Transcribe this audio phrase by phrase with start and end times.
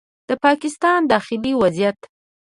[0.29, 1.99] د پاکستان داخلي وضعیت